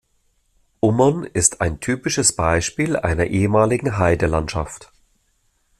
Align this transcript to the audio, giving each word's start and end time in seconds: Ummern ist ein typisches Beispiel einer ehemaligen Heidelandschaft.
Ummern 0.79 1.25
ist 1.25 1.61
ein 1.61 1.79
typisches 1.79 2.35
Beispiel 2.35 2.97
einer 2.97 3.25
ehemaligen 3.25 3.99
Heidelandschaft. 3.99 4.91